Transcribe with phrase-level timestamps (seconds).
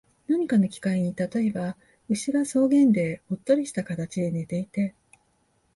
[0.27, 1.77] 何かの機会に、例えば、
[2.09, 4.95] 牛が草原でおっとりした形で寝ていて、